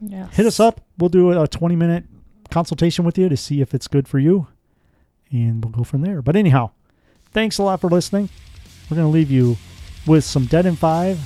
[0.00, 0.34] Yes.
[0.34, 0.80] hit us up.
[0.98, 2.04] We'll do a 20 minute
[2.50, 4.46] consultation with you to see if it's good for you.
[5.30, 6.22] And we'll go from there.
[6.22, 6.70] But anyhow,
[7.32, 8.28] thanks a lot for listening.
[8.90, 9.56] We're going to leave you
[10.06, 11.18] with some Dead in Five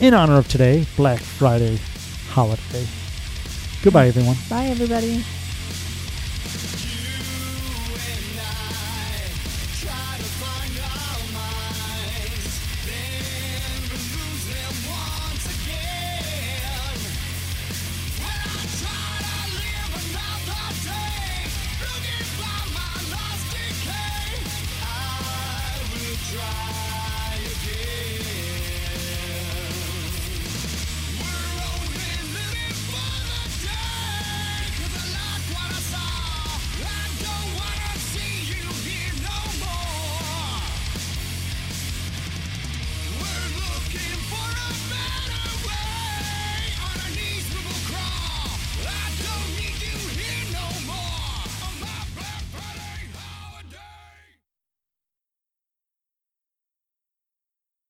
[0.00, 1.78] in honor of today, Black Friday
[2.30, 2.86] holiday.
[3.82, 4.36] Goodbye, everyone.
[4.48, 5.24] Bye, everybody.